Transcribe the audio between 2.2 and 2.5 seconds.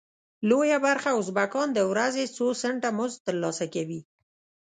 څو